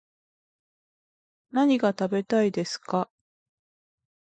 [1.51, 3.11] 何が食べたいですか